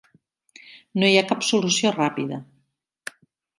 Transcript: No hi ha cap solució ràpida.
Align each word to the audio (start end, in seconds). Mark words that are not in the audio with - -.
No 1.01 1.09
hi 1.11 1.19
ha 1.19 1.23
cap 1.33 1.45
solució 1.51 1.93
ràpida. 1.99 2.43